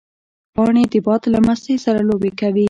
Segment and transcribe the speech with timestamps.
[0.55, 2.59] پاڼې د باد له مستۍ سره لوبې کوي